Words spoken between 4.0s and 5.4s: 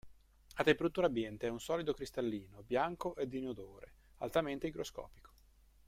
altamente igroscopico.